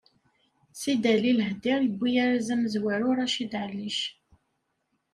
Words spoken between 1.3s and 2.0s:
Lahdir